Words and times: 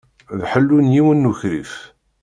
D 0.37 0.39
ḥellu 0.51 0.77
n 0.81 0.87
yiwen 0.95 1.17
n 1.27 1.29
ukrif. 1.31 1.73